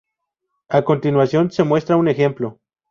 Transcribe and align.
A 0.67 0.81
continuación 0.81 1.51
se 1.51 1.63
muestra 1.63 1.95
un 1.95 2.07
ejemplo. 2.07 2.59